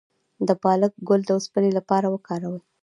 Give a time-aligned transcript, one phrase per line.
[0.47, 2.59] د پالک ګل د اوسپنې لپاره وکاروئ